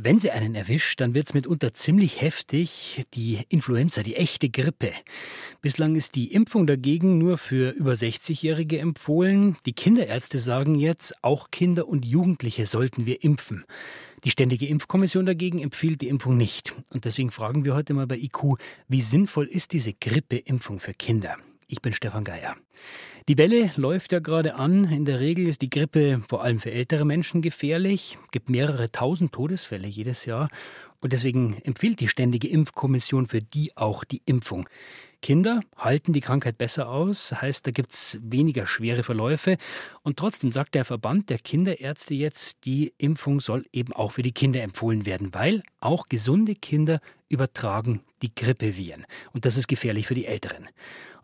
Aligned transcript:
Wenn 0.00 0.20
sie 0.20 0.30
einen 0.30 0.54
erwischt, 0.54 1.00
dann 1.00 1.14
wird 1.14 1.26
es 1.26 1.34
mitunter 1.34 1.74
ziemlich 1.74 2.20
heftig. 2.20 3.04
Die 3.14 3.40
Influenza, 3.48 4.04
die 4.04 4.14
echte 4.14 4.48
Grippe. 4.48 4.92
Bislang 5.60 5.96
ist 5.96 6.14
die 6.14 6.32
Impfung 6.32 6.68
dagegen 6.68 7.18
nur 7.18 7.36
für 7.36 7.70
über 7.70 7.94
60-Jährige 7.94 8.78
empfohlen. 8.78 9.56
Die 9.66 9.72
Kinderärzte 9.72 10.38
sagen 10.38 10.76
jetzt, 10.76 11.14
auch 11.24 11.50
Kinder 11.50 11.88
und 11.88 12.04
Jugendliche 12.04 12.66
sollten 12.66 13.06
wir 13.06 13.24
impfen. 13.24 13.64
Die 14.22 14.30
Ständige 14.30 14.66
Impfkommission 14.66 15.26
dagegen 15.26 15.58
empfiehlt 15.58 16.00
die 16.00 16.08
Impfung 16.08 16.36
nicht. 16.36 16.76
Und 16.90 17.04
deswegen 17.04 17.32
fragen 17.32 17.64
wir 17.64 17.74
heute 17.74 17.92
mal 17.92 18.06
bei 18.06 18.18
IQ, 18.18 18.60
wie 18.86 19.02
sinnvoll 19.02 19.46
ist 19.46 19.72
diese 19.72 19.94
Grippeimpfung 19.94 20.78
für 20.78 20.94
Kinder? 20.94 21.38
Ich 21.70 21.82
bin 21.82 21.92
Stefan 21.92 22.24
Geier. 22.24 22.56
Die 23.28 23.36
Welle 23.36 23.70
läuft 23.76 24.12
ja 24.12 24.20
gerade 24.20 24.54
an. 24.54 24.90
In 24.90 25.04
der 25.04 25.20
Regel 25.20 25.46
ist 25.46 25.60
die 25.60 25.68
Grippe 25.68 26.22
vor 26.26 26.42
allem 26.42 26.60
für 26.60 26.70
ältere 26.70 27.04
Menschen 27.04 27.42
gefährlich, 27.42 28.16
Es 28.24 28.30
gibt 28.30 28.48
mehrere 28.48 28.90
tausend 28.90 29.32
Todesfälle 29.32 29.86
jedes 29.86 30.24
Jahr. 30.24 30.48
Und 31.00 31.12
deswegen 31.12 31.58
empfiehlt 31.64 32.00
die 32.00 32.08
Ständige 32.08 32.48
Impfkommission 32.48 33.26
für 33.26 33.42
die 33.42 33.76
auch 33.76 34.04
die 34.04 34.22
Impfung. 34.24 34.66
Kinder 35.20 35.60
halten 35.76 36.14
die 36.14 36.22
Krankheit 36.22 36.56
besser 36.56 36.88
aus, 36.88 37.32
heißt, 37.32 37.66
da 37.66 37.70
gibt 37.70 37.92
es 37.92 38.18
weniger 38.22 38.66
schwere 38.66 39.02
Verläufe. 39.02 39.58
Und 40.02 40.16
trotzdem 40.16 40.52
sagt 40.52 40.74
der 40.74 40.86
Verband 40.86 41.28
der 41.28 41.38
Kinderärzte 41.38 42.14
jetzt, 42.14 42.64
die 42.64 42.94
Impfung 42.96 43.40
soll 43.40 43.66
eben 43.72 43.92
auch 43.92 44.12
für 44.12 44.22
die 44.22 44.32
Kinder 44.32 44.62
empfohlen 44.62 45.04
werden, 45.04 45.34
weil 45.34 45.62
auch 45.80 46.08
gesunde 46.08 46.54
Kinder 46.54 47.00
übertragen 47.28 48.00
die 48.22 48.34
Grippeviren. 48.34 49.04
Und 49.32 49.44
das 49.44 49.56
ist 49.56 49.68
gefährlich 49.68 50.06
für 50.06 50.14
die 50.14 50.26
Älteren. 50.26 50.68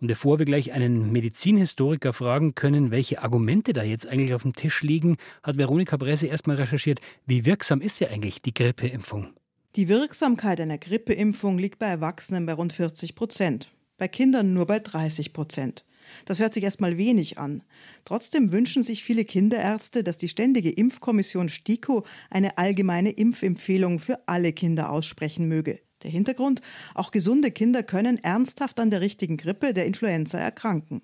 Und 0.04 0.08
bevor 0.08 0.38
wir 0.38 0.44
gleich 0.44 0.72
einen 0.72 1.12
Medizinhistoriker 1.12 2.12
fragen 2.12 2.54
können, 2.54 2.90
welche 2.90 3.22
Argumente 3.22 3.72
da 3.72 3.82
jetzt 3.82 4.06
eigentlich 4.06 4.34
auf 4.34 4.42
dem 4.42 4.52
Tisch 4.52 4.82
liegen, 4.82 5.16
hat 5.42 5.56
Veronika 5.56 5.96
Bresse 5.96 6.26
erstmal 6.26 6.56
recherchiert, 6.56 7.00
wie 7.24 7.46
wirksam 7.46 7.80
ist 7.80 8.00
ja 8.00 8.08
eigentlich 8.08 8.42
die 8.42 8.52
Grippeimpfung? 8.52 9.32
Die 9.76 9.88
Wirksamkeit 9.88 10.60
einer 10.60 10.76
Grippeimpfung 10.76 11.56
liegt 11.56 11.78
bei 11.78 11.86
Erwachsenen 11.86 12.44
bei 12.44 12.52
rund 12.52 12.74
40 12.74 13.14
Prozent 13.14 13.70
bei 13.96 14.06
Kindern 14.06 14.52
nur 14.52 14.66
bei 14.66 14.78
30 14.78 15.32
Prozent. 15.32 15.86
Das 16.26 16.38
hört 16.38 16.52
sich 16.52 16.64
erstmal 16.64 16.98
wenig 16.98 17.38
an. 17.38 17.62
Trotzdem 18.04 18.52
wünschen 18.52 18.82
sich 18.82 19.02
viele 19.02 19.24
Kinderärzte, 19.24 20.04
dass 20.04 20.18
die 20.18 20.28
Ständige 20.28 20.70
Impfkommission 20.70 21.48
STIKO 21.48 22.04
eine 22.28 22.58
allgemeine 22.58 23.12
Impfempfehlung 23.12 24.00
für 24.00 24.28
alle 24.28 24.52
Kinder 24.52 24.90
aussprechen 24.90 25.48
möge. 25.48 25.80
Der 26.04 26.10
Hintergrund, 26.10 26.60
auch 26.94 27.10
gesunde 27.10 27.50
Kinder 27.50 27.82
können 27.82 28.22
ernsthaft 28.22 28.78
an 28.78 28.90
der 28.90 29.00
richtigen 29.00 29.36
Grippe, 29.36 29.74
der 29.74 29.86
Influenza, 29.86 30.38
erkranken. 30.38 31.02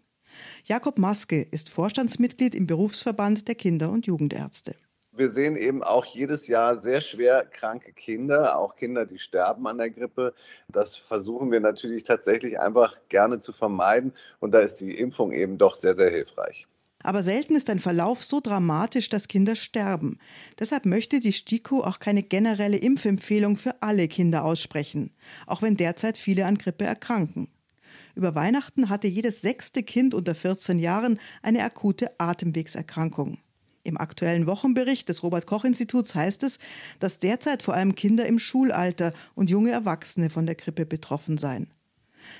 Jakob 0.64 0.98
Maske 0.98 1.42
ist 1.42 1.70
Vorstandsmitglied 1.70 2.54
im 2.54 2.66
Berufsverband 2.66 3.48
der 3.48 3.56
Kinder- 3.56 3.90
und 3.90 4.06
Jugendärzte 4.06 4.76
wir 5.20 5.28
sehen 5.28 5.54
eben 5.56 5.82
auch 5.82 6.06
jedes 6.06 6.46
Jahr 6.46 6.76
sehr 6.76 7.00
schwer 7.02 7.44
kranke 7.44 7.92
Kinder, 7.92 8.56
auch 8.56 8.74
Kinder, 8.76 9.04
die 9.04 9.18
sterben 9.18 9.66
an 9.66 9.78
der 9.78 9.90
Grippe. 9.90 10.34
Das 10.68 10.96
versuchen 10.96 11.50
wir 11.50 11.60
natürlich 11.60 12.04
tatsächlich 12.04 12.58
einfach 12.58 12.96
gerne 13.10 13.38
zu 13.38 13.52
vermeiden. 13.52 14.14
Und 14.38 14.52
da 14.52 14.60
ist 14.60 14.76
die 14.76 14.98
Impfung 14.98 15.32
eben 15.32 15.58
doch 15.58 15.76
sehr, 15.76 15.94
sehr 15.94 16.10
hilfreich. 16.10 16.66
Aber 17.02 17.22
selten 17.22 17.54
ist 17.56 17.70
ein 17.70 17.80
Verlauf 17.80 18.22
so 18.22 18.40
dramatisch, 18.40 19.08
dass 19.08 19.28
Kinder 19.28 19.56
sterben. 19.56 20.18
Deshalb 20.58 20.84
möchte 20.84 21.20
die 21.20 21.32
STIKO 21.32 21.82
auch 21.82 21.98
keine 21.98 22.22
generelle 22.22 22.76
Impfempfehlung 22.76 23.56
für 23.56 23.82
alle 23.82 24.06
Kinder 24.08 24.44
aussprechen, 24.44 25.10
auch 25.46 25.62
wenn 25.62 25.76
derzeit 25.76 26.18
viele 26.18 26.44
an 26.46 26.58
Grippe 26.58 26.84
erkranken. 26.84 27.48
Über 28.14 28.34
Weihnachten 28.34 28.88
hatte 28.88 29.08
jedes 29.08 29.40
sechste 29.40 29.82
Kind 29.82 30.14
unter 30.14 30.34
14 30.34 30.78
Jahren 30.78 31.18
eine 31.42 31.64
akute 31.64 32.10
Atemwegserkrankung. 32.18 33.38
Im 33.82 33.96
aktuellen 33.96 34.46
Wochenbericht 34.46 35.08
des 35.08 35.22
Robert 35.22 35.46
Koch 35.46 35.64
Instituts 35.64 36.14
heißt 36.14 36.42
es, 36.42 36.58
dass 36.98 37.18
derzeit 37.18 37.62
vor 37.62 37.74
allem 37.74 37.94
Kinder 37.94 38.26
im 38.26 38.38
Schulalter 38.38 39.14
und 39.34 39.48
junge 39.48 39.70
Erwachsene 39.70 40.28
von 40.28 40.44
der 40.44 40.54
Grippe 40.54 40.84
betroffen 40.84 41.38
seien. 41.38 41.72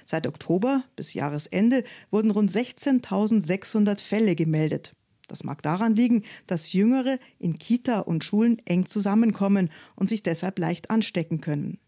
Seit 0.05 0.27
Oktober 0.27 0.85
bis 0.97 1.15
Jahresende 1.15 1.85
wurden 2.11 2.31
rund 2.31 2.51
16.600 2.51 4.01
Fälle 4.01 4.35
gemeldet. 4.35 4.95
Das 5.29 5.45
mag 5.45 5.63
daran 5.63 5.95
liegen, 5.95 6.25
dass 6.47 6.73
Jüngere 6.73 7.19
in 7.39 7.59
Kita 7.59 8.01
und 8.01 8.25
Schulen 8.25 8.61
eng 8.65 8.87
zusammenkommen 8.87 9.71
und 9.95 10.09
sich 10.09 10.23
deshalb 10.23 10.59
leicht 10.59 10.91
anstecken 10.91 11.41
können. 11.41 11.79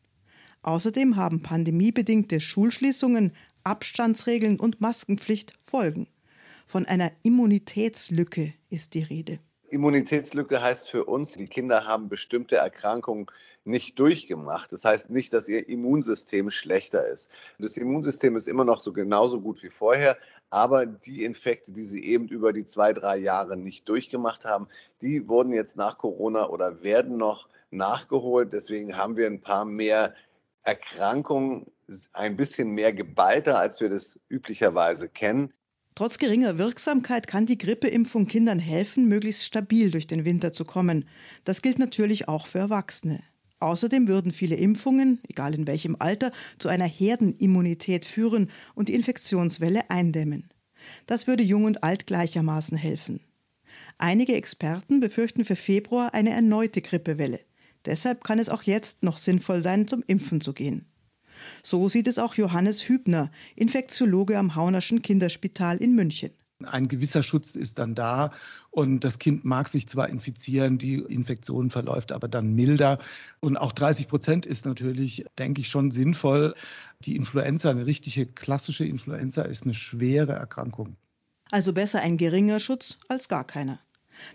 Außerdem 0.63 1.17
haben 1.17 1.43
pandemiebedingte 1.43 2.41
Schulschließungen, 2.41 3.33
Abstandsregeln 3.65 4.61
und 4.61 4.81
Maskenpflicht 4.81 5.55
Folgen. 5.63 6.07
Von 6.67 6.87
einer 6.87 7.11
Immunitätslücke 7.23 8.55
ist 8.71 8.95
die 8.95 9.03
Rede. 9.03 9.41
Immunitätslücke 9.73 10.61
heißt 10.61 10.89
für 10.89 11.05
uns, 11.05 11.33
die 11.33 11.49
Kinder 11.49 11.87
haben 11.87 12.09
bestimmte 12.09 12.57
Erkrankungen 12.57 13.27
nicht 13.65 13.99
durchgemacht. 13.99 14.73
Das 14.73 14.85
heißt 14.85 15.11
nicht, 15.11 15.33
dass 15.33 15.49
ihr 15.49 15.69
Immunsystem 15.69 16.51
schlechter 16.51 17.07
ist. 17.07 17.31
Das 17.59 17.77
Immunsystem 17.77 18.37
ist 18.37 18.49
immer 18.49 18.65
noch 18.65 18.81
so 18.81 18.93
genauso 18.93 19.41
gut 19.41 19.63
wie 19.63 19.71
vorher, 19.71 20.19
aber 20.51 20.85
die 20.85 21.25
Infekte, 21.25 21.73
die 21.73 21.85
sie 21.85 22.05
eben 22.05 22.29
über 22.29 22.53
die 22.53 22.65
zwei, 22.65 22.93
drei 22.93 23.17
Jahre 23.17 23.57
nicht 23.57 23.89
durchgemacht 23.89 24.45
haben, 24.45 24.69
die 25.01 25.29
wurden 25.29 25.53
jetzt 25.53 25.77
nach 25.77 25.97
Corona 25.97 26.49
oder 26.49 26.83
werden 26.83 27.17
noch 27.17 27.49
nachgeholt. 27.71 28.53
Deswegen 28.53 28.97
haben 28.97 29.17
wir 29.17 29.27
ein 29.27 29.41
paar 29.41 29.65
mehr 29.65 30.15
Erkrankungen, 30.65 31.67
ein 32.13 32.37
bisschen 32.37 32.71
mehr 32.71 32.93
geballter, 32.93 33.59
als 33.59 33.81
wir 33.81 33.89
das 33.89 34.19
üblicherweise 34.29 35.09
kennen. 35.09 35.53
Trotz 35.95 36.19
geringer 36.19 36.57
Wirksamkeit 36.57 37.27
kann 37.27 37.45
die 37.45 37.59
Grippeimpfung 37.59 38.27
Kindern 38.27 38.59
helfen, 38.59 39.09
möglichst 39.09 39.45
stabil 39.45 39.91
durch 39.91 40.07
den 40.07 40.25
Winter 40.25 40.53
zu 40.53 40.65
kommen. 40.65 41.05
Das 41.45 41.61
gilt 41.61 41.79
natürlich 41.79 42.29
auch 42.29 42.47
für 42.47 42.61
Erwachsene. 42.61 43.23
Außerdem 43.61 44.09
würden 44.09 44.33
viele 44.33 44.57
Impfungen, 44.57 45.21
egal 45.29 45.55
in 45.55 45.67
welchem 45.67 45.97
Alter, 45.99 46.33
zu 46.59 46.69
einer 46.69 46.87
Herdenimmunität 46.87 48.05
führen 48.05 48.51
und 48.75 48.89
die 48.89 48.95
Infektionswelle 48.95 49.89
eindämmen. 49.91 50.49
Das 51.07 51.27
würde 51.27 51.45
jung 51.45 51.65
und 51.65 51.85
alt 51.85 52.07
gleichermaßen 52.07 52.77
helfen. 52.77 53.21
Einige 53.99 54.35
Experten 54.35 54.99
befürchten 54.99 55.45
für 55.45 55.57
Februar 55.57 56.15
eine 56.15 56.31
erneute 56.31 56.81
Grippewelle. 56.81 57.41
Deshalb 57.85 58.25
kann 58.25 58.39
es 58.39 58.49
auch 58.49 58.63
jetzt 58.63 59.03
noch 59.03 59.19
sinnvoll 59.19 59.63
sein, 59.63 59.87
zum 59.87 60.03
Impfen 60.07 60.41
zu 60.41 60.55
gehen. 60.55 60.87
So 61.63 61.89
sieht 61.89 62.09
es 62.09 62.19
auch 62.19 62.35
Johannes 62.35 62.89
Hübner, 62.89 63.31
Infektiologe 63.57 64.39
am 64.39 64.55
Haunerschen 64.55 65.03
Kinderspital 65.03 65.77
in 65.79 65.95
München. 65.95 66.31
Ein 66.65 66.89
gewisser 66.89 67.23
Schutz 67.23 67.57
ist 67.57 67.79
dann 67.79 67.95
da 67.95 68.31
und 68.71 69.01
das 69.01 69.19
Kind 69.19 69.45
mag 69.45 69.69
sich 69.69 69.89
zwar 69.89 70.09
infizieren, 70.09 70.79
die 70.79 70.95
Infektion 70.95 71.71
verläuft 71.71 72.13
aber 72.13 72.29
dann 72.29 72.55
milder. 72.55 72.99
Und 73.41 73.57
auch 73.57 73.73
30 73.73 74.09
Prozent 74.09 74.47
ist 74.47 74.65
natürlich, 74.65 75.25
denke 75.39 75.61
ich, 75.61 75.69
schon 75.69 75.91
sinnvoll. 75.91 76.55
Die 77.01 77.17
Influenza, 77.17 77.71
eine 77.71 77.87
richtige 77.87 78.27
klassische 78.27 78.85
Influenza, 78.85 79.43
ist 79.43 79.65
eine 79.65 79.75
schwere 79.75 80.33
Erkrankung. 80.33 80.97
Also 81.51 81.73
besser 81.73 82.01
ein 82.01 82.17
geringer 82.17 82.61
Schutz 82.61 82.97
als 83.09 83.29
gar 83.29 83.47
keiner. 83.47 83.81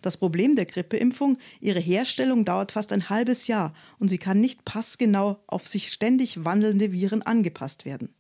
Das 0.02 0.18
Problem 0.18 0.56
der 0.56 0.66
Grippeimpfung, 0.66 1.38
ihre 1.60 1.80
Herstellung 1.80 2.46
dauert 2.46 2.72
fast 2.72 2.92
ein 2.92 3.10
halbes 3.10 3.48
Jahr 3.48 3.74
und 4.00 4.08
sie 4.08 4.18
kann 4.18 4.42
nicht 4.42 4.66
passgenau 4.66 5.40
auf 5.48 5.68
sich 5.68 5.92
ständig 5.92 6.44
wandelnde 6.44 6.92
Viren 6.92 7.22
angepasst 7.22 7.86
werden. 7.86 8.14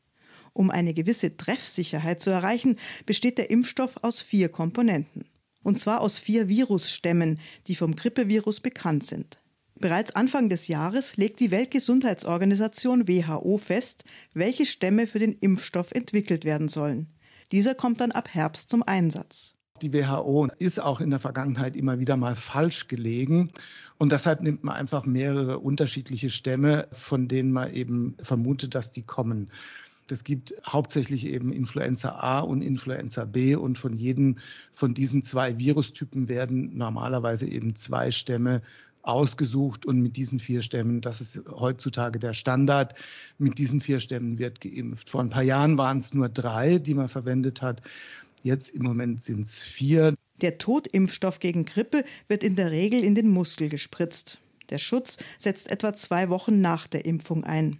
Um 0.53 0.71
eine 0.71 0.93
gewisse 0.93 1.37
Treffsicherheit 1.37 2.19
zu 2.19 2.31
erreichen, 2.31 2.77
besteht 3.05 3.37
der 3.37 3.51
Impfstoff 3.51 3.97
aus 4.01 4.21
vier 4.21 4.49
Komponenten. 4.49 5.25
Und 5.61 5.79
zwar 5.79 6.01
aus 6.01 6.17
vier 6.17 6.47
Virusstämmen, 6.47 7.39
die 7.67 7.75
vom 7.75 7.95
Grippevirus 7.95 8.59
bekannt 8.61 9.03
sind. 9.03 9.37
Bereits 9.75 10.15
Anfang 10.15 10.49
des 10.49 10.67
Jahres 10.67 11.17
legt 11.17 11.39
die 11.39 11.51
Weltgesundheitsorganisation 11.51 13.07
WHO 13.07 13.59
fest, 13.59 14.03
welche 14.33 14.65
Stämme 14.65 15.05
für 15.05 15.19
den 15.19 15.33
Impfstoff 15.33 15.91
entwickelt 15.91 16.45
werden 16.45 16.69
sollen. 16.69 17.13
Dieser 17.51 17.75
kommt 17.75 18.01
dann 18.01 18.11
ab 18.11 18.29
Herbst 18.33 18.69
zum 18.71 18.81
Einsatz. 18.81 19.56
Die 19.81 19.93
WHO 19.93 20.47
ist 20.59 20.81
auch 20.81 21.01
in 21.01 21.09
der 21.09 21.19
Vergangenheit 21.19 21.75
immer 21.75 21.99
wieder 21.99 22.17
mal 22.17 22.35
falsch 22.35 22.87
gelegen. 22.87 23.49
Und 23.97 24.11
deshalb 24.11 24.41
nimmt 24.41 24.63
man 24.63 24.75
einfach 24.75 25.05
mehrere 25.05 25.59
unterschiedliche 25.59 26.29
Stämme, 26.29 26.87
von 26.91 27.27
denen 27.27 27.51
man 27.51 27.73
eben 27.73 28.15
vermutet, 28.19 28.75
dass 28.75 28.91
die 28.91 29.03
kommen. 29.03 29.49
Es 30.09 30.23
gibt 30.23 30.53
hauptsächlich 30.65 31.25
eben 31.27 31.51
Influenza 31.51 32.11
A 32.11 32.39
und 32.39 32.61
Influenza 32.61 33.25
B 33.25 33.55
und 33.55 33.77
von 33.77 33.97
jedem 33.97 34.37
von 34.71 34.93
diesen 34.93 35.23
zwei 35.23 35.57
Virustypen 35.57 36.29
werden 36.29 36.77
normalerweise 36.77 37.47
eben 37.47 37.75
zwei 37.75 38.11
Stämme 38.11 38.61
ausgesucht 39.07 39.85
und 39.85 40.01
mit 40.01 40.15
diesen 40.15 40.39
vier 40.39 40.61
Stämmen, 40.61 41.01
das 41.01 41.21
ist 41.21 41.41
heutzutage 41.49 42.19
der 42.19 42.33
Standard, 42.33 42.93
mit 43.37 43.57
diesen 43.57 43.81
vier 43.81 43.99
Stämmen 43.99 44.37
wird 44.37 44.61
geimpft. 44.61 45.09
Vor 45.09 45.21
ein 45.21 45.29
paar 45.29 45.43
Jahren 45.43 45.77
waren 45.77 45.97
es 45.97 46.13
nur 46.13 46.29
drei, 46.29 46.77
die 46.77 46.93
man 46.93 47.09
verwendet 47.09 47.61
hat. 47.61 47.81
Jetzt 48.43 48.69
im 48.69 48.83
Moment 48.83 49.23
sind 49.23 49.47
es 49.47 49.61
vier. 49.61 50.13
Der 50.41 50.57
Totimpfstoff 50.57 51.39
gegen 51.39 51.65
Grippe 51.65 52.03
wird 52.27 52.43
in 52.43 52.55
der 52.55 52.71
Regel 52.71 53.03
in 53.03 53.15
den 53.15 53.29
Muskel 53.29 53.69
gespritzt. 53.69 54.39
Der 54.69 54.77
Schutz 54.77 55.17
setzt 55.37 55.71
etwa 55.71 55.93
zwei 55.93 56.29
Wochen 56.29 56.61
nach 56.61 56.87
der 56.87 57.05
Impfung 57.05 57.43
ein. 57.43 57.79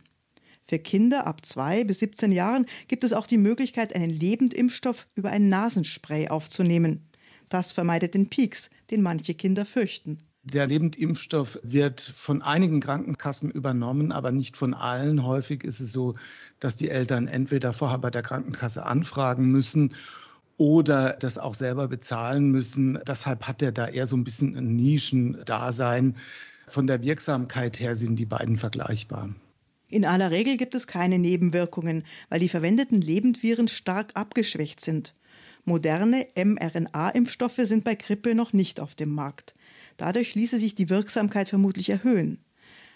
Für 0.69 0.79
Kinder 0.79 1.27
ab 1.27 1.45
2 1.45 1.85
bis 1.85 1.99
17 1.99 2.31
Jahren 2.31 2.65
gibt 2.87 3.03
es 3.03 3.13
auch 3.13 3.27
die 3.27 3.37
Möglichkeit, 3.37 3.95
einen 3.95 4.09
Lebendimpfstoff 4.09 5.07
über 5.15 5.29
ein 5.29 5.47
Nasenspray 5.49 6.27
aufzunehmen. 6.27 7.07
Das 7.47 7.71
vermeidet 7.71 8.13
den 8.13 8.29
Peaks, 8.29 8.69
den 8.91 9.01
manche 9.01 9.33
Kinder 9.33 9.65
fürchten. 9.65 10.26
Der 10.53 10.65
Lebendimpfstoff 10.65 11.59
wird 11.61 11.99
von 11.99 12.41
einigen 12.41 12.79
Krankenkassen 12.79 13.51
übernommen, 13.51 14.13
aber 14.13 14.31
nicht 14.31 14.55
von 14.55 14.73
allen. 14.73 15.25
Häufig 15.25 15.65
ist 15.65 15.81
es 15.81 15.91
so, 15.91 16.15
dass 16.61 16.77
die 16.77 16.89
Eltern 16.89 17.27
entweder 17.27 17.73
vorher 17.73 17.97
bei 17.97 18.11
der 18.11 18.21
Krankenkasse 18.21 18.85
anfragen 18.85 19.51
müssen 19.51 19.93
oder 20.55 21.17
das 21.19 21.37
auch 21.37 21.53
selber 21.53 21.89
bezahlen 21.89 22.49
müssen. 22.49 22.97
Deshalb 23.05 23.45
hat 23.45 23.61
er 23.61 23.73
da 23.73 23.89
eher 23.89 24.07
so 24.07 24.15
ein 24.15 24.23
bisschen 24.23 24.55
ein 24.55 24.77
Nischendasein. 24.77 26.15
Von 26.69 26.87
der 26.87 27.01
Wirksamkeit 27.01 27.81
her 27.81 27.97
sind 27.97 28.15
die 28.15 28.25
beiden 28.25 28.57
vergleichbar. 28.57 29.29
In 29.89 30.05
aller 30.05 30.31
Regel 30.31 30.55
gibt 30.55 30.75
es 30.75 30.87
keine 30.87 31.19
Nebenwirkungen, 31.19 32.05
weil 32.29 32.39
die 32.39 32.49
verwendeten 32.49 33.01
Lebendviren 33.01 33.67
stark 33.67 34.11
abgeschwächt 34.13 34.79
sind. 34.79 35.13
Moderne 35.65 36.27
mRNA-Impfstoffe 36.35 37.59
sind 37.63 37.83
bei 37.83 37.95
Grippe 37.95 38.33
noch 38.33 38.53
nicht 38.53 38.79
auf 38.79 38.95
dem 38.95 39.13
Markt. 39.13 39.53
Dadurch 39.97 40.35
ließe 40.35 40.59
sich 40.59 40.75
die 40.75 40.89
Wirksamkeit 40.89 41.49
vermutlich 41.49 41.89
erhöhen. 41.89 42.45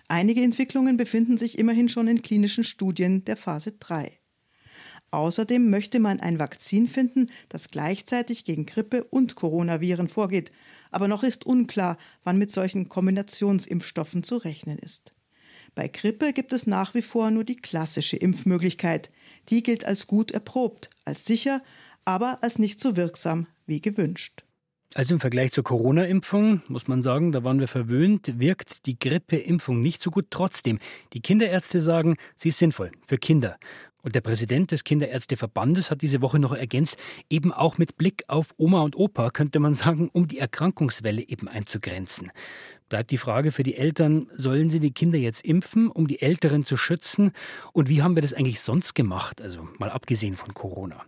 Einige 0.07 0.41
Entwicklungen 0.41 0.97
befinden 0.97 1.37
sich 1.37 1.57
immerhin 1.57 1.89
schon 1.89 2.07
in 2.07 2.21
klinischen 2.21 2.63
Studien 2.63 3.25
der 3.25 3.37
Phase 3.37 3.73
3. 3.73 4.17
Außerdem 5.11 5.69
möchte 5.69 5.99
man 5.99 6.21
ein 6.21 6.39
Vakzin 6.39 6.87
finden, 6.87 7.27
das 7.49 7.69
gleichzeitig 7.69 8.45
gegen 8.45 8.65
Grippe 8.65 9.03
und 9.03 9.35
Coronaviren 9.35 10.07
vorgeht, 10.07 10.51
aber 10.89 11.09
noch 11.09 11.23
ist 11.23 11.45
unklar, 11.45 11.97
wann 12.23 12.37
mit 12.37 12.49
solchen 12.49 12.87
Kombinationsimpfstoffen 12.87 14.23
zu 14.23 14.37
rechnen 14.37 14.79
ist. 14.79 15.13
Bei 15.75 15.87
Grippe 15.87 16.33
gibt 16.33 16.53
es 16.53 16.67
nach 16.67 16.93
wie 16.93 17.01
vor 17.01 17.31
nur 17.31 17.43
die 17.43 17.55
klassische 17.55 18.17
Impfmöglichkeit. 18.17 19.09
Die 19.49 19.63
gilt 19.63 19.85
als 19.85 20.07
gut 20.07 20.31
erprobt, 20.31 20.89
als 21.05 21.25
sicher, 21.25 21.61
aber 22.05 22.39
als 22.41 22.59
nicht 22.59 22.79
so 22.79 22.95
wirksam 22.95 23.47
wie 23.65 23.81
gewünscht. 23.81 24.43
Also 24.93 25.13
im 25.13 25.21
Vergleich 25.21 25.53
zur 25.53 25.63
Corona-Impfung 25.63 26.63
muss 26.67 26.89
man 26.89 27.01
sagen, 27.01 27.31
da 27.31 27.45
waren 27.45 27.61
wir 27.61 27.69
verwöhnt, 27.69 28.39
wirkt 28.39 28.85
die 28.85 28.99
Grippeimpfung 28.99 29.81
nicht 29.81 30.01
so 30.01 30.11
gut. 30.11 30.25
Trotzdem, 30.31 30.79
die 31.13 31.21
Kinderärzte 31.21 31.79
sagen, 31.79 32.17
sie 32.35 32.49
ist 32.49 32.57
sinnvoll 32.57 32.91
für 33.05 33.17
Kinder. 33.17 33.57
Und 34.03 34.15
der 34.15 34.21
Präsident 34.21 34.71
des 34.71 34.83
Kinderärzteverbandes 34.83 35.91
hat 35.91 36.01
diese 36.01 36.21
Woche 36.21 36.39
noch 36.39 36.53
ergänzt, 36.53 36.97
eben 37.29 37.53
auch 37.53 37.77
mit 37.77 37.97
Blick 37.97 38.23
auf 38.27 38.53
Oma 38.57 38.81
und 38.81 38.97
Opa, 38.97 39.29
könnte 39.29 39.59
man 39.59 39.75
sagen, 39.75 40.09
um 40.11 40.27
die 40.27 40.39
Erkrankungswelle 40.39 41.21
eben 41.21 41.47
einzugrenzen. 41.47 42.31
Bleibt 42.89 43.11
die 43.11 43.17
Frage 43.17 43.53
für 43.53 43.63
die 43.63 43.77
Eltern, 43.77 44.27
sollen 44.35 44.69
sie 44.69 44.81
die 44.81 44.91
Kinder 44.91 45.17
jetzt 45.17 45.45
impfen, 45.45 45.87
um 45.87 46.07
die 46.07 46.21
Älteren 46.21 46.65
zu 46.65 46.75
schützen? 46.75 47.31
Und 47.71 47.87
wie 47.87 48.01
haben 48.01 48.15
wir 48.15 48.21
das 48.21 48.33
eigentlich 48.33 48.59
sonst 48.59 48.93
gemacht, 48.95 49.41
also 49.41 49.69
mal 49.77 49.89
abgesehen 49.89 50.35
von 50.35 50.53
Corona? 50.53 51.05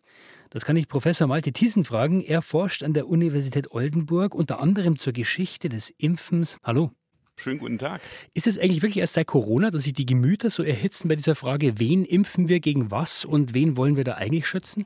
Das 0.53 0.65
kann 0.65 0.77
ich 0.77 0.87
Professor 0.87 1.25
Malte 1.25 1.51
Thiessen 1.51 1.83
fragen. 1.83 2.21
Er 2.21 2.43
forscht 2.43 2.83
an 2.83 2.93
der 2.93 3.07
Universität 3.07 3.71
Oldenburg 3.71 4.35
unter 4.35 4.59
anderem 4.59 4.99
zur 4.99 5.11
Geschichte 5.11 5.67
des 5.67 5.89
Impfens. 5.97 6.57
Hallo. 6.61 6.91
Schönen 7.35 7.57
guten 7.57 7.79
Tag. 7.79 8.01
Ist 8.35 8.45
es 8.45 8.59
eigentlich 8.59 8.83
wirklich 8.83 8.99
erst 8.99 9.15
seit 9.15 9.25
Corona, 9.25 9.71
dass 9.71 9.81
sich 9.81 9.93
die 9.93 10.05
Gemüter 10.05 10.51
so 10.51 10.61
erhitzen 10.61 11.07
bei 11.07 11.15
dieser 11.15 11.33
Frage, 11.33 11.79
wen 11.79 12.05
impfen 12.05 12.49
wir 12.49 12.59
gegen 12.59 12.91
was 12.91 13.25
und 13.25 13.55
wen 13.55 13.77
wollen 13.77 13.95
wir 13.95 14.03
da 14.03 14.13
eigentlich 14.13 14.45
schützen? 14.45 14.85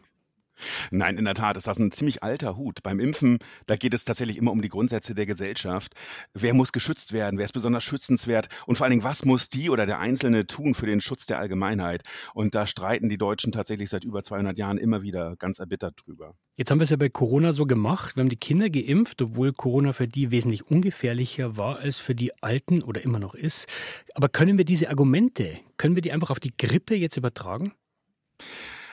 Nein, 0.92 1.18
in 1.18 1.26
der 1.26 1.34
Tat 1.34 1.58
ist 1.58 1.68
das 1.68 1.80
ein 1.80 1.92
ziemlich 1.92 2.24
alter 2.24 2.58
Hut. 2.58 2.84
Beim 2.84 3.00
Impfen, 3.00 3.40
da 3.66 3.76
geht 3.76 3.94
es 3.94 4.06
tatsächlich 4.06 4.38
immer 4.38 4.52
um 4.52 4.62
die 4.62 4.70
Grundsätze 4.70 5.16
der 5.16 5.26
Gesellschaft. 5.26 5.94
Wer 6.34 6.54
muss 6.54 6.72
geschützt 6.72 7.14
werden? 7.14 7.38
Wer 7.38 7.46
ist 7.46 7.54
besonders 7.54 7.84
schützenswert? 7.84 8.50
Und 8.66 8.78
vor 8.78 8.86
allen 8.86 8.92
Dingen, 8.92 9.04
was 9.04 9.26
muss 9.26 9.50
die 9.50 9.70
oder 9.70 9.86
der 9.86 10.00
Einzelne 10.00 10.48
tun 10.48 10.74
für 10.74 10.86
den 10.86 11.02
Schutz 11.02 11.26
der 11.26 11.40
Allgemeinheit? 11.40 12.04
Und 12.34 12.56
da 12.56 12.68
streiten 12.68 13.10
die 13.10 13.18
Deutschen 13.18 13.52
tatsächlich 13.52 13.90
seit 13.90 14.04
über 14.04 14.24
200 14.24 14.58
Jahren 14.58 14.78
immer 14.78 15.02
wieder 15.02 15.36
ganz 15.38 15.60
erbittert 15.60 15.96
drüber. 16.04 16.36
Jetzt 16.56 16.72
haben 16.72 16.80
wir 16.80 16.86
es 16.86 16.90
ja 16.90 16.98
bei 16.98 17.10
Corona 17.10 17.54
so 17.54 17.66
gemacht. 17.66 18.16
Wir 18.16 18.22
haben 18.22 18.30
die 18.30 18.36
Kinder 18.36 18.70
geimpft, 18.70 19.22
obwohl 19.22 19.54
Corona 19.54 19.94
für 19.94 20.08
die 20.08 20.32
wesentlich 20.32 20.66
ungefährlicher 20.66 21.58
war 21.58 21.78
als 21.78 22.00
für 22.00 22.16
die 22.16 22.32
Alten 22.42 22.82
oder 22.82 23.04
immer 23.04 23.20
noch 23.20 23.36
ist. 23.36 23.68
Aber 24.16 24.30
können 24.30 24.58
wir 24.58 24.66
diese 24.66 24.90
Argumente, 24.90 25.60
können 25.78 25.96
wir 25.96 26.02
die 26.02 26.12
einfach 26.12 26.32
auf 26.32 26.40
die 26.40 26.56
Grippe 26.56 26.96
jetzt 26.96 27.18
übertragen? 27.18 27.74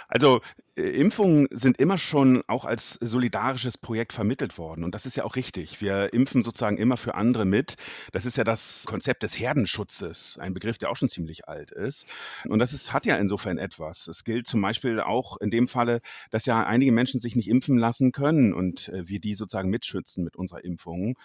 Also 0.08 0.40
Impfungen 0.76 1.46
sind 1.52 1.78
immer 1.78 1.98
schon 1.98 2.42
auch 2.48 2.64
als 2.64 2.94
solidarisches 3.00 3.78
Projekt 3.78 4.12
vermittelt 4.12 4.58
worden. 4.58 4.82
Und 4.82 4.92
das 4.92 5.06
ist 5.06 5.14
ja 5.14 5.22
auch 5.22 5.36
richtig. 5.36 5.80
Wir 5.80 6.12
impfen 6.12 6.42
sozusagen 6.42 6.78
immer 6.78 6.96
für 6.96 7.14
andere 7.14 7.44
mit. 7.44 7.74
Das 8.10 8.26
ist 8.26 8.36
ja 8.36 8.42
das 8.42 8.84
Konzept 8.84 9.22
des 9.22 9.38
Herdenschutzes, 9.38 10.36
ein 10.40 10.52
Begriff, 10.52 10.76
der 10.78 10.90
auch 10.90 10.96
schon 10.96 11.08
ziemlich 11.08 11.46
alt 11.48 11.70
ist. 11.70 12.06
Und 12.48 12.58
das 12.58 12.72
ist, 12.72 12.92
hat 12.92 13.06
ja 13.06 13.14
insofern 13.16 13.56
etwas. 13.56 14.08
Es 14.08 14.24
gilt 14.24 14.48
zum 14.48 14.60
Beispiel 14.62 14.98
auch 14.98 15.36
in 15.36 15.50
dem 15.50 15.68
Falle, 15.68 16.00
dass 16.32 16.44
ja 16.44 16.64
einige 16.66 16.90
Menschen 16.90 17.20
sich 17.20 17.36
nicht 17.36 17.48
impfen 17.48 17.78
lassen 17.78 18.10
können 18.10 18.52
und 18.52 18.88
äh, 18.88 19.06
wir 19.06 19.20
die 19.20 19.36
sozusagen 19.36 19.70
mitschützen 19.70 20.24
mit 20.24 20.34
unserer 20.34 20.64
Impfung. 20.64 21.16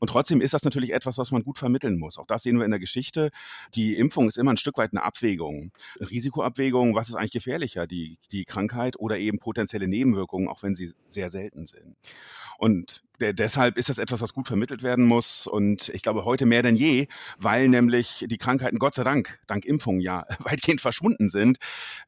Und 0.00 0.08
trotzdem 0.08 0.42
ist 0.42 0.52
das 0.52 0.64
natürlich 0.64 0.92
etwas, 0.92 1.16
was 1.16 1.30
man 1.30 1.44
gut 1.44 1.58
vermitteln 1.58 1.98
muss. 1.98 2.18
Auch 2.18 2.26
das 2.26 2.42
sehen 2.42 2.58
wir 2.58 2.66
in 2.66 2.72
der 2.72 2.80
Geschichte. 2.80 3.30
Die 3.74 3.96
Impfung 3.96 4.28
ist 4.28 4.36
immer 4.36 4.52
ein 4.52 4.58
Stück 4.58 4.76
weit 4.76 4.92
eine 4.92 5.02
Abwägung. 5.02 5.72
Risikoabwägung, 5.98 6.94
was 6.94 7.08
ist 7.08 7.14
eigentlich 7.14 7.32
gefährlicher? 7.32 7.86
Die, 7.86 8.18
die 8.32 8.44
Krankheit 8.44 8.97
oder 8.98 9.18
eben 9.18 9.38
potenzielle 9.38 9.88
Nebenwirkungen, 9.88 10.48
auch 10.48 10.62
wenn 10.62 10.74
sie 10.74 10.92
sehr 11.08 11.30
selten 11.30 11.66
sind. 11.66 11.96
Und 12.58 13.02
deshalb 13.20 13.78
ist 13.78 13.88
das 13.88 13.98
etwas, 13.98 14.20
was 14.20 14.34
gut 14.34 14.48
vermittelt 14.48 14.82
werden 14.82 15.04
muss. 15.04 15.46
Und 15.46 15.88
ich 15.90 16.02
glaube, 16.02 16.24
heute 16.24 16.44
mehr 16.44 16.62
denn 16.62 16.76
je, 16.76 17.06
weil 17.38 17.68
nämlich 17.68 18.24
die 18.28 18.36
Krankheiten 18.36 18.78
Gott 18.78 18.94
sei 18.94 19.04
Dank, 19.04 19.38
dank 19.46 19.64
Impfungen 19.64 20.00
ja 20.00 20.26
weitgehend 20.40 20.80
verschwunden 20.80 21.30
sind 21.30 21.58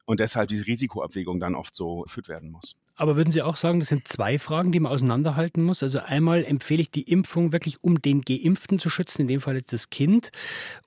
und 0.05 0.19
deshalb 0.19 0.49
diese 0.49 0.67
Risikoabwägung 0.67 1.39
dann 1.39 1.55
oft 1.55 1.73
so 1.73 2.01
geführt 2.01 2.27
werden 2.27 2.51
muss. 2.51 2.75
Aber 2.95 3.15
würden 3.15 3.31
Sie 3.31 3.41
auch 3.41 3.55
sagen, 3.55 3.79
das 3.79 3.89
sind 3.89 4.07
zwei 4.07 4.37
Fragen, 4.37 4.71
die 4.71 4.79
man 4.79 4.91
auseinanderhalten 4.91 5.63
muss? 5.63 5.81
Also 5.81 5.99
einmal 5.99 6.43
empfehle 6.43 6.81
ich 6.81 6.91
die 6.91 7.09
Impfung 7.09 7.51
wirklich, 7.51 7.83
um 7.83 8.01
den 8.01 8.21
Geimpften 8.21 8.77
zu 8.77 8.89
schützen, 8.89 9.21
in 9.21 9.27
dem 9.27 9.41
Fall 9.41 9.55
jetzt 9.55 9.73
das 9.73 9.89
Kind, 9.89 10.31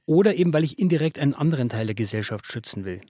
oder 0.06 0.35
eben, 0.37 0.53
weil 0.53 0.62
ich 0.62 0.79
indirekt 0.79 1.19
einen 1.19 1.35
anderen 1.35 1.71
Teil 1.71 1.87
der 1.87 1.95
Gesellschaft 1.95 2.47
schützen 2.47 2.85
will? 2.85 3.01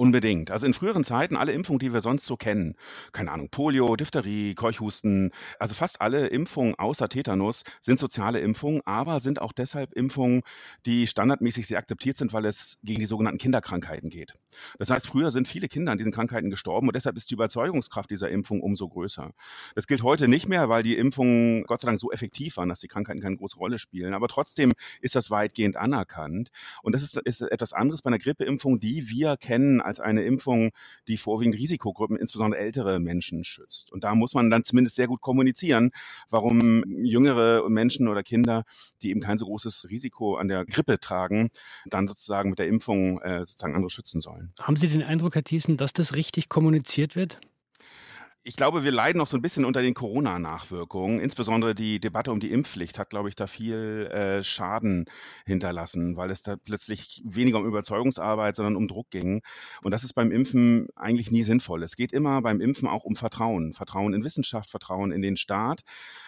Unbedingt. 0.00 0.50
Also 0.50 0.64
in 0.64 0.72
früheren 0.72 1.04
Zeiten 1.04 1.36
alle 1.36 1.52
Impfungen, 1.52 1.78
die 1.78 1.92
wir 1.92 2.00
sonst 2.00 2.24
so 2.24 2.38
kennen, 2.38 2.74
keine 3.12 3.32
Ahnung, 3.32 3.50
Polio, 3.50 3.96
Diphtherie, 3.96 4.54
Keuchhusten, 4.54 5.30
also 5.58 5.74
fast 5.74 6.00
alle 6.00 6.28
Impfungen 6.28 6.74
außer 6.78 7.10
Tetanus 7.10 7.64
sind 7.82 7.98
soziale 7.98 8.40
Impfungen, 8.40 8.80
aber 8.86 9.20
sind 9.20 9.42
auch 9.42 9.52
deshalb 9.52 9.92
Impfungen, 9.92 10.40
die 10.86 11.06
standardmäßig 11.06 11.66
sehr 11.66 11.76
akzeptiert 11.76 12.16
sind, 12.16 12.32
weil 12.32 12.46
es 12.46 12.78
gegen 12.82 13.00
die 13.00 13.04
sogenannten 13.04 13.36
Kinderkrankheiten 13.36 14.08
geht. 14.08 14.32
Das 14.78 14.90
heißt, 14.90 15.06
früher 15.06 15.30
sind 15.30 15.48
viele 15.48 15.68
Kinder 15.68 15.92
an 15.92 15.98
diesen 15.98 16.12
Krankheiten 16.12 16.50
gestorben 16.50 16.88
und 16.88 16.96
deshalb 16.96 17.16
ist 17.16 17.30
die 17.30 17.34
Überzeugungskraft 17.34 18.10
dieser 18.10 18.28
Impfung 18.28 18.60
umso 18.60 18.88
größer. 18.88 19.32
Das 19.74 19.86
gilt 19.86 20.02
heute 20.02 20.28
nicht 20.28 20.48
mehr, 20.48 20.68
weil 20.68 20.82
die 20.82 20.96
Impfungen 20.96 21.64
Gott 21.64 21.80
sei 21.80 21.86
Dank 21.86 22.00
so 22.00 22.10
effektiv 22.10 22.56
waren, 22.56 22.68
dass 22.68 22.80
die 22.80 22.88
Krankheiten 22.88 23.20
keine 23.20 23.36
große 23.36 23.56
Rolle 23.56 23.78
spielen. 23.78 24.14
Aber 24.14 24.28
trotzdem 24.28 24.72
ist 25.00 25.14
das 25.14 25.30
weitgehend 25.30 25.76
anerkannt. 25.76 26.50
Und 26.82 26.94
das 26.94 27.02
ist, 27.02 27.16
ist 27.16 27.40
etwas 27.40 27.72
anderes 27.72 28.02
bei 28.02 28.08
einer 28.08 28.18
Grippeimpfung, 28.18 28.80
die 28.80 29.08
wir 29.08 29.36
kennen 29.36 29.80
als 29.80 30.00
eine 30.00 30.24
Impfung, 30.24 30.70
die 31.08 31.16
vorwiegend 31.16 31.56
Risikogruppen, 31.56 32.16
insbesondere 32.16 32.60
ältere 32.60 33.00
Menschen 33.00 33.44
schützt. 33.44 33.92
Und 33.92 34.04
da 34.04 34.14
muss 34.14 34.34
man 34.34 34.50
dann 34.50 34.64
zumindest 34.64 34.96
sehr 34.96 35.06
gut 35.06 35.20
kommunizieren, 35.20 35.90
warum 36.28 36.84
jüngere 37.04 37.68
Menschen 37.68 38.08
oder 38.08 38.22
Kinder, 38.22 38.64
die 39.02 39.10
eben 39.10 39.20
kein 39.20 39.38
so 39.38 39.46
großes 39.46 39.88
Risiko 39.90 40.36
an 40.36 40.48
der 40.48 40.64
Grippe 40.64 40.98
tragen, 41.00 41.50
dann 41.86 42.06
sozusagen 42.06 42.50
mit 42.50 42.58
der 42.58 42.66
Impfung 42.66 43.20
äh, 43.20 43.40
sozusagen 43.40 43.74
andere 43.74 43.90
schützen 43.90 44.20
sollen. 44.20 44.39
Haben 44.60 44.76
Sie 44.76 44.88
den 44.88 45.02
Eindruck, 45.02 45.34
Herr 45.34 45.44
Thiessen, 45.44 45.76
dass 45.76 45.92
das 45.92 46.14
richtig 46.14 46.48
kommuniziert 46.48 47.16
wird? 47.16 47.40
Ich 48.42 48.56
glaube, 48.56 48.84
wir 48.84 48.92
leiden 48.92 49.18
noch 49.18 49.26
so 49.26 49.36
ein 49.36 49.42
bisschen 49.42 49.66
unter 49.66 49.82
den 49.82 49.92
Corona-Nachwirkungen. 49.92 51.20
Insbesondere 51.20 51.74
die 51.74 52.00
Debatte 52.00 52.32
um 52.32 52.40
die 52.40 52.50
Impfpflicht 52.50 52.98
hat, 52.98 53.10
glaube 53.10 53.28
ich, 53.28 53.36
da 53.36 53.46
viel 53.46 54.06
äh, 54.10 54.42
Schaden 54.42 55.04
hinterlassen, 55.44 56.16
weil 56.16 56.30
es 56.30 56.42
da 56.42 56.56
plötzlich 56.56 57.22
weniger 57.26 57.58
um 57.58 57.66
Überzeugungsarbeit, 57.66 58.56
sondern 58.56 58.76
um 58.76 58.88
Druck 58.88 59.10
ging. 59.10 59.42
Und 59.82 59.90
das 59.90 60.04
ist 60.04 60.14
beim 60.14 60.32
Impfen 60.32 60.88
eigentlich 60.96 61.30
nie 61.30 61.42
sinnvoll. 61.42 61.82
Es 61.82 61.96
geht 61.96 62.12
immer 62.12 62.40
beim 62.40 62.62
Impfen 62.62 62.88
auch 62.88 63.04
um 63.04 63.14
Vertrauen. 63.14 63.74
Vertrauen 63.74 64.14
in 64.14 64.24
Wissenschaft, 64.24 64.70
Vertrauen 64.70 65.12
in 65.12 65.20
den 65.20 65.36
Staat. 65.36 65.82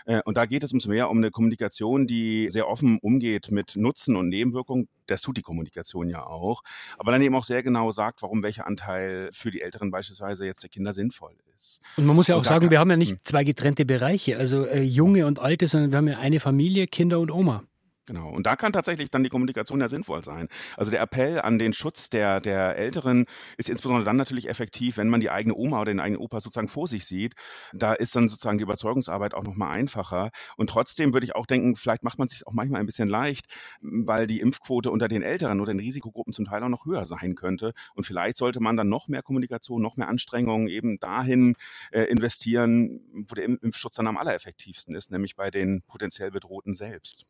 Äh, 0.05 0.21
und 0.27 0.37
da 0.37 0.45
geht 0.45 0.65
es 0.65 0.73
umso 0.75 0.91
mehr 0.91 1.09
um 1.09 1.17
eine 1.17 1.31
Kommunikation, 1.31 2.07
die 2.07 2.51
sehr 2.51 2.69
offen 2.69 2.99
umgeht 3.01 3.51
mit 3.51 3.75
Nutzen 3.77 4.17
und 4.17 4.29
Nebenwirkungen. 4.29 4.89
Das 5.07 5.23
tut 5.23 5.39
die 5.39 5.43
Kommunikation 5.43 6.11
ja 6.11 6.27
auch. 6.27 6.63
Aber 6.99 7.11
dann 7.11 7.23
eben 7.23 7.35
auch 7.35 7.45
sehr 7.45 7.63
genau 7.63 7.91
sagt, 7.91 8.21
warum 8.21 8.43
welcher 8.43 8.67
Anteil 8.67 9.31
für 9.33 9.51
die 9.51 9.63
Älteren 9.63 9.91
beispielsweise 9.91 10.45
jetzt 10.45 10.63
der 10.63 10.71
Kinder 10.71 10.93
sinnvoll 10.93 11.35
ist. 11.47 11.52
Und 11.97 12.07
man 12.07 12.17
muss 12.17 12.29
ja 12.29 12.37
auch 12.37 12.45
sagen, 12.45 12.71
wir 12.71 12.79
haben 12.79 12.91
ja 12.91 12.97
nicht 12.97 13.13
hm. 13.13 13.19
zwei 13.25 13.45
getrennte 13.45 13.85
Bereiche, 13.85 14.39
also 14.39 14.65
äh, 14.65 14.83
junge 14.83 15.27
und 15.27 15.39
alte, 15.39 15.67
sondern 15.67 15.93
wir 15.93 15.99
haben 15.99 16.09
ja 16.09 16.19
eine 16.19 16.41
Familie, 16.41 16.87
Kinder 16.87 17.21
und 17.21 17.31
Oma. 17.31 17.65
Genau. 18.13 18.29
Und 18.29 18.45
da 18.45 18.57
kann 18.57 18.75
tatsächlich 18.75 19.11
dann 19.11 19.23
die 19.23 19.31
Kommunikation 19.31 19.81
ja 19.81 19.89
sinnvoll 19.89 20.23
sein. 20.23 20.49
Also 20.77 20.91
der 20.91 21.01
Appell 21.01 21.41
an 21.41 21.59
den 21.59 21.73
Schutz 21.73 22.11
der, 22.11 22.41
der 22.41 22.77
Älteren 22.77 23.25
ist 23.57 23.71
insbesondere 23.71 24.05
dann 24.05 24.19
natürlich 24.19 24.51
effektiv, 24.51 24.99
wenn 24.99 25.09
man 25.09 25.21
die 25.21 25.31
eigene 25.31 25.55
Oma 25.55 25.81
oder 25.81 25.93
den 25.93 25.99
eigenen 25.99 26.21
Opa 26.21 26.43
sozusagen 26.43 26.69
vor 26.69 26.87
sich 26.87 27.07
sieht. 27.07 27.33
Da 27.73 27.95
ist 27.95 28.15
dann 28.15 28.29
sozusagen 28.29 28.59
die 28.59 28.65
Überzeugungsarbeit 28.65 29.33
auch 29.33 29.45
nochmal 29.45 29.71
einfacher. 29.71 30.31
Und 30.59 30.69
trotzdem 30.69 31.15
würde 31.15 31.25
ich 31.25 31.35
auch 31.35 31.47
denken, 31.47 31.75
vielleicht 31.75 32.03
macht 32.03 32.19
man 32.19 32.27
es 32.27 32.33
sich 32.33 32.47
auch 32.47 32.53
manchmal 32.53 32.81
ein 32.81 32.87
bisschen 32.87 33.09
leicht, 33.09 33.47
weil 33.81 34.27
die 34.27 34.41
Impfquote 34.41 34.91
unter 34.91 35.09
den 35.09 35.23
Älteren 35.23 35.63
oder 35.63 35.73
den 35.73 35.81
Risikogruppen 35.81 36.35
zum 36.35 36.45
Teil 36.45 36.63
auch 36.63 36.69
noch 36.69 36.85
höher 36.85 37.07
sein 37.07 37.35
könnte. 37.35 37.73
Und 37.95 38.05
vielleicht 38.05 38.37
sollte 38.37 38.61
man 38.61 38.77
dann 38.77 38.91
noch 38.91 39.09
mehr 39.09 39.23
Kommunikation, 39.23 39.81
noch 39.81 39.97
mehr 39.97 40.09
Anstrengungen 40.09 40.69
eben 40.69 41.01
dahin 41.01 41.57
äh, 41.93 42.03
investieren, 42.03 43.01
wo 43.27 43.35
der 43.35 43.47
Impfschutz 43.47 43.95
dann 43.95 44.07
am 44.07 44.19
allereffektivsten 44.19 44.95
ist, 44.95 45.11
nämlich 45.11 45.35
bei 45.35 45.51
den 45.51 45.81
potenziell 45.81 46.31
Bedrohten 46.31 46.75
selbst. 46.75 47.25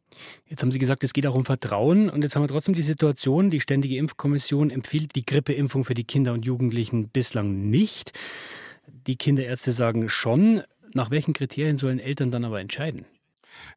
Jetzt 0.47 0.61
haben 0.63 0.72
Sie 0.73 0.79
gesagt, 0.79 1.05
es 1.05 1.13
geht 1.13 1.27
auch 1.27 1.35
um 1.35 1.45
Vertrauen. 1.45 2.11
Und 2.11 2.23
jetzt 2.23 2.35
haben 2.35 2.43
wir 2.43 2.49
trotzdem 2.49 2.75
die 2.75 2.83
Situation, 2.83 3.51
die 3.51 3.61
Ständige 3.61 3.97
Impfkommission 3.97 4.71
empfiehlt 4.71 5.15
die 5.15 5.25
Grippeimpfung 5.25 5.85
für 5.85 5.95
die 5.95 6.05
Kinder 6.05 6.33
und 6.33 6.45
Jugendlichen 6.45 7.09
bislang 7.09 7.71
nicht. 7.71 8.13
Die 9.07 9.17
Kinderärzte 9.17 9.73
sagen 9.73 10.09
schon. 10.09 10.63
Nach 10.95 11.11
welchen 11.11 11.33
Kriterien 11.33 11.77
sollen 11.77 11.99
Eltern 11.99 12.31
dann 12.31 12.45
aber 12.45 12.61
entscheiden? 12.61 13.07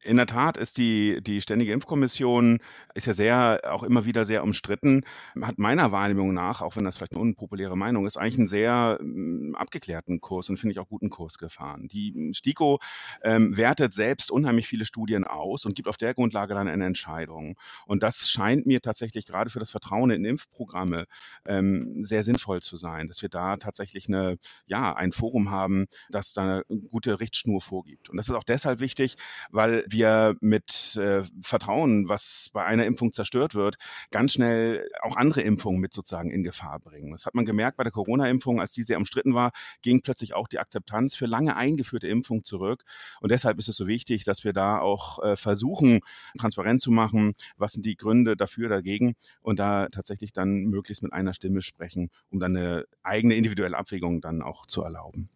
In 0.02 0.16
der 0.16 0.26
Tat 0.26 0.56
ist 0.56 0.78
die, 0.78 1.20
die 1.22 1.40
Ständige 1.40 1.72
Impfkommission 1.72 2.60
ist 2.94 3.06
ja 3.06 3.14
sehr, 3.14 3.60
auch 3.70 3.82
immer 3.82 4.04
wieder 4.04 4.24
sehr 4.24 4.42
umstritten, 4.42 5.04
hat 5.40 5.58
meiner 5.58 5.92
Wahrnehmung 5.92 6.32
nach, 6.34 6.62
auch 6.62 6.76
wenn 6.76 6.84
das 6.84 6.96
vielleicht 6.96 7.12
eine 7.12 7.20
unpopuläre 7.20 7.76
Meinung 7.76 8.06
ist, 8.06 8.16
eigentlich 8.16 8.38
einen 8.38 8.48
sehr 8.48 8.98
ähm, 9.00 9.54
abgeklärten 9.58 10.20
Kurs 10.20 10.48
und 10.48 10.58
finde 10.58 10.72
ich 10.72 10.78
auch 10.78 10.88
guten 10.88 11.10
Kurs 11.10 11.38
gefahren. 11.38 11.88
Die 11.88 12.32
STIKO 12.34 12.78
ähm, 13.22 13.56
wertet 13.56 13.94
selbst 13.94 14.30
unheimlich 14.30 14.66
viele 14.66 14.84
Studien 14.84 15.24
aus 15.24 15.64
und 15.64 15.74
gibt 15.74 15.88
auf 15.88 15.96
der 15.96 16.14
Grundlage 16.14 16.54
dann 16.54 16.68
eine 16.68 16.86
Entscheidung. 16.86 17.56
Und 17.86 18.02
das 18.02 18.28
scheint 18.28 18.66
mir 18.66 18.80
tatsächlich 18.80 19.26
gerade 19.26 19.50
für 19.50 19.58
das 19.58 19.70
Vertrauen 19.70 20.10
in 20.10 20.24
Impfprogramme 20.24 21.06
ähm, 21.46 22.04
sehr 22.04 22.24
sinnvoll 22.24 22.62
zu 22.62 22.76
sein, 22.76 23.08
dass 23.08 23.22
wir 23.22 23.28
da 23.28 23.56
tatsächlich 23.56 24.08
eine, 24.08 24.38
ja, 24.66 24.94
ein 24.94 25.12
Forum 25.12 25.50
haben, 25.50 25.86
das 26.10 26.32
da 26.32 26.42
eine 26.42 26.64
gute 26.90 27.20
Richtschnur 27.20 27.60
vorgibt. 27.60 28.10
Und 28.10 28.16
das 28.16 28.28
ist 28.28 28.34
auch 28.34 28.44
deshalb 28.44 28.80
wichtig, 28.80 29.16
weil 29.50 29.65
weil 29.66 29.84
wir 29.88 30.36
mit 30.40 30.96
äh, 30.96 31.24
Vertrauen, 31.42 32.08
was 32.08 32.50
bei 32.52 32.64
einer 32.64 32.86
Impfung 32.86 33.12
zerstört 33.12 33.54
wird, 33.56 33.76
ganz 34.12 34.34
schnell 34.34 34.88
auch 35.02 35.16
andere 35.16 35.40
Impfungen 35.40 35.80
mit 35.80 35.92
sozusagen 35.92 36.30
in 36.30 36.44
Gefahr 36.44 36.78
bringen. 36.78 37.10
Das 37.10 37.26
hat 37.26 37.34
man 37.34 37.44
gemerkt 37.44 37.76
bei 37.76 37.82
der 37.82 37.92
Corona-Impfung, 37.92 38.60
als 38.60 38.72
die 38.72 38.84
sehr 38.84 38.98
umstritten 38.98 39.34
war, 39.34 39.50
ging 39.82 40.02
plötzlich 40.02 40.34
auch 40.34 40.46
die 40.46 40.60
Akzeptanz 40.60 41.16
für 41.16 41.26
lange 41.26 41.56
eingeführte 41.56 42.06
Impfung 42.06 42.44
zurück. 42.44 42.84
Und 43.20 43.32
deshalb 43.32 43.58
ist 43.58 43.68
es 43.68 43.76
so 43.76 43.88
wichtig, 43.88 44.22
dass 44.22 44.44
wir 44.44 44.52
da 44.52 44.78
auch 44.78 45.22
äh, 45.22 45.36
versuchen, 45.36 46.00
transparent 46.38 46.80
zu 46.80 46.92
machen, 46.92 47.34
was 47.56 47.72
sind 47.72 47.84
die 47.86 47.96
Gründe 47.96 48.36
dafür, 48.36 48.68
dagegen 48.68 49.16
und 49.42 49.58
da 49.58 49.88
tatsächlich 49.88 50.32
dann 50.32 50.66
möglichst 50.66 51.02
mit 51.02 51.12
einer 51.12 51.34
Stimme 51.34 51.62
sprechen, 51.62 52.10
um 52.30 52.38
dann 52.38 52.56
eine 52.56 52.84
eigene 53.02 53.34
individuelle 53.34 53.76
Abwägung 53.76 54.20
dann 54.20 54.42
auch 54.42 54.66
zu 54.66 54.82
erlauben. 54.82 55.28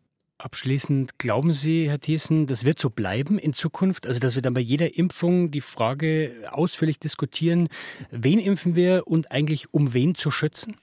Abschließend, 0.42 1.18
glauben 1.18 1.52
Sie, 1.52 1.90
Herr 1.90 2.00
Thiessen, 2.00 2.46
das 2.46 2.64
wird 2.64 2.78
so 2.78 2.88
bleiben 2.88 3.38
in 3.38 3.52
Zukunft? 3.52 4.06
Also, 4.06 4.20
dass 4.20 4.36
wir 4.36 4.42
dann 4.42 4.54
bei 4.54 4.60
jeder 4.60 4.96
Impfung 4.96 5.50
die 5.50 5.60
Frage 5.60 6.32
ausführlich 6.50 6.98
diskutieren, 6.98 7.68
wen 8.10 8.38
impfen 8.38 8.74
wir 8.74 9.06
und 9.06 9.30
eigentlich 9.30 9.74
um 9.74 9.92
wen 9.92 10.14
zu 10.14 10.30
schützen? 10.30 10.76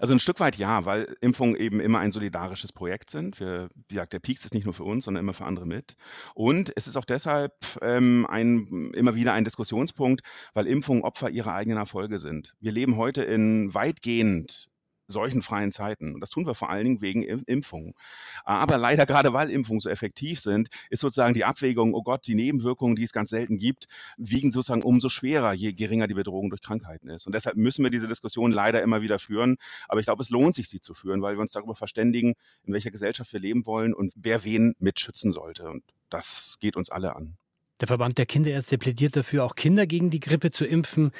Also 0.00 0.14
ein 0.14 0.18
Stück 0.18 0.40
weit 0.40 0.56
ja, 0.56 0.86
weil 0.86 1.14
Impfungen 1.20 1.56
eben 1.56 1.78
immer 1.78 1.98
ein 1.98 2.10
solidarisches 2.10 2.72
Projekt 2.72 3.10
sind. 3.10 3.38
Wir, 3.38 3.68
wie 3.88 3.96
gesagt, 3.96 4.14
der 4.14 4.18
Peaks 4.18 4.46
ist 4.46 4.54
nicht 4.54 4.64
nur 4.64 4.74
für 4.74 4.84
uns, 4.84 5.04
sondern 5.04 5.22
immer 5.24 5.34
für 5.34 5.44
andere 5.44 5.66
mit. 5.66 5.94
Und 6.34 6.72
es 6.74 6.86
ist 6.86 6.96
auch 6.96 7.04
deshalb 7.04 7.52
ähm, 7.82 8.26
ein, 8.30 8.92
immer 8.94 9.14
wieder 9.14 9.34
ein 9.34 9.44
Diskussionspunkt, 9.44 10.22
weil 10.54 10.66
Impfungen 10.66 11.02
Opfer 11.02 11.28
ihrer 11.28 11.52
eigenen 11.52 11.78
Erfolge 11.78 12.18
sind. 12.18 12.54
Wir 12.60 12.72
leben 12.72 12.96
heute 12.96 13.22
in 13.24 13.74
weitgehend 13.74 14.68
solchen 15.08 15.42
freien 15.42 15.72
Zeiten. 15.72 16.14
Und 16.14 16.20
das 16.20 16.30
tun 16.30 16.46
wir 16.46 16.54
vor 16.54 16.70
allen 16.70 16.84
Dingen 16.84 17.00
wegen 17.00 17.22
Impfungen. 17.22 17.94
Aber 18.44 18.78
leider 18.78 19.06
gerade 19.06 19.32
weil 19.32 19.50
Impfungen 19.50 19.80
so 19.80 19.88
effektiv 19.90 20.40
sind, 20.40 20.68
ist 20.90 21.00
sozusagen 21.00 21.34
die 21.34 21.44
Abwägung, 21.44 21.94
oh 21.94 22.02
Gott, 22.02 22.26
die 22.26 22.34
Nebenwirkungen, 22.34 22.96
die 22.96 23.04
es 23.04 23.12
ganz 23.12 23.30
selten 23.30 23.58
gibt, 23.58 23.86
wiegen 24.16 24.52
sozusagen 24.52 24.82
umso 24.82 25.08
schwerer, 25.08 25.52
je 25.52 25.72
geringer 25.72 26.06
die 26.06 26.14
Bedrohung 26.14 26.50
durch 26.50 26.62
Krankheiten 26.62 27.08
ist. 27.08 27.26
Und 27.26 27.34
deshalb 27.34 27.56
müssen 27.56 27.82
wir 27.82 27.90
diese 27.90 28.08
Diskussion 28.08 28.52
leider 28.52 28.82
immer 28.82 29.02
wieder 29.02 29.18
führen. 29.18 29.56
Aber 29.88 30.00
ich 30.00 30.06
glaube, 30.06 30.22
es 30.22 30.30
lohnt 30.30 30.54
sich, 30.54 30.68
sie 30.68 30.80
zu 30.80 30.94
führen, 30.94 31.22
weil 31.22 31.36
wir 31.36 31.40
uns 31.40 31.52
darüber 31.52 31.74
verständigen, 31.74 32.34
in 32.64 32.72
welcher 32.72 32.90
Gesellschaft 32.90 33.32
wir 33.32 33.40
leben 33.40 33.66
wollen 33.66 33.94
und 33.94 34.12
wer 34.16 34.44
wen 34.44 34.74
mitschützen 34.78 35.32
sollte. 35.32 35.68
Und 35.68 35.84
das 36.10 36.56
geht 36.60 36.76
uns 36.76 36.90
alle 36.90 37.16
an. 37.16 37.36
Der 37.80 37.88
Verband 37.88 38.18
der 38.18 38.26
Kinderärzte 38.26 38.78
plädiert 38.78 39.16
dafür, 39.16 39.44
auch 39.44 39.56
Kinder 39.56 39.86
gegen 39.86 40.08
die 40.08 40.20
Grippe 40.20 40.52
zu 40.52 40.64
impfen. 40.64 41.10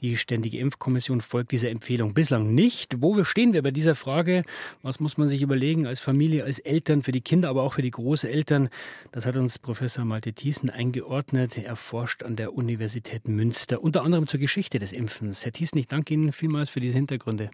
Die 0.00 0.16
Ständige 0.16 0.58
Impfkommission 0.58 1.20
folgt 1.20 1.50
dieser 1.50 1.70
Empfehlung 1.70 2.14
bislang 2.14 2.54
nicht. 2.54 3.02
Wo 3.02 3.24
stehen 3.24 3.52
wir 3.52 3.62
bei 3.62 3.72
dieser 3.72 3.96
Frage? 3.96 4.44
Was 4.82 5.00
muss 5.00 5.18
man 5.18 5.28
sich 5.28 5.42
überlegen 5.42 5.88
als 5.88 6.00
Familie, 6.00 6.44
als 6.44 6.60
Eltern, 6.60 7.02
für 7.02 7.10
die 7.10 7.20
Kinder, 7.20 7.48
aber 7.48 7.64
auch 7.64 7.74
für 7.74 7.82
die 7.82 7.90
Großeltern? 7.90 8.68
Das 9.10 9.26
hat 9.26 9.34
uns 9.34 9.58
Professor 9.58 10.04
Malte 10.04 10.32
Thiessen 10.32 10.70
eingeordnet. 10.70 11.58
Er 11.58 11.74
forscht 11.74 12.22
an 12.22 12.36
der 12.36 12.54
Universität 12.54 13.26
Münster, 13.26 13.82
unter 13.82 14.04
anderem 14.04 14.28
zur 14.28 14.38
Geschichte 14.38 14.78
des 14.78 14.92
Impfens. 14.92 15.44
Herr 15.44 15.52
Thiessen, 15.52 15.78
ich 15.78 15.88
danke 15.88 16.14
Ihnen 16.14 16.30
vielmals 16.30 16.70
für 16.70 16.80
diese 16.80 16.96
Hintergründe. 16.96 17.50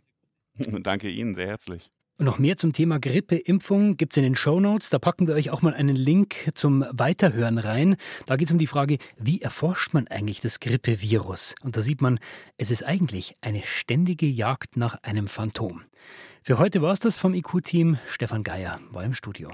danke 0.82 1.08
Ihnen 1.08 1.34
sehr 1.34 1.46
herzlich. 1.46 1.90
Und 2.20 2.26
noch 2.26 2.38
mehr 2.38 2.58
zum 2.58 2.74
Thema 2.74 2.98
Grippeimpfung 2.98 3.96
gibt 3.96 4.12
es 4.12 4.18
in 4.18 4.24
den 4.24 4.36
Show 4.36 4.60
Notes. 4.60 4.90
Da 4.90 4.98
packen 4.98 5.26
wir 5.26 5.34
euch 5.34 5.48
auch 5.48 5.62
mal 5.62 5.72
einen 5.72 5.96
Link 5.96 6.50
zum 6.54 6.84
Weiterhören 6.92 7.56
rein. 7.56 7.96
Da 8.26 8.36
geht 8.36 8.48
es 8.48 8.52
um 8.52 8.58
die 8.58 8.66
Frage, 8.66 8.98
wie 9.16 9.40
erforscht 9.40 9.94
man 9.94 10.06
eigentlich 10.06 10.38
das 10.40 10.60
Grippevirus? 10.60 11.54
Und 11.62 11.78
da 11.78 11.80
sieht 11.80 12.02
man, 12.02 12.20
es 12.58 12.70
ist 12.70 12.84
eigentlich 12.84 13.36
eine 13.40 13.62
ständige 13.62 14.26
Jagd 14.26 14.76
nach 14.76 15.02
einem 15.02 15.28
Phantom. 15.28 15.80
Für 16.42 16.58
heute 16.58 16.82
war 16.82 16.92
es 16.92 17.00
das 17.00 17.16
vom 17.16 17.32
IQ-Team. 17.32 17.96
Stefan 18.06 18.42
Geier 18.42 18.80
war 18.90 19.02
im 19.02 19.14
Studio. 19.14 19.52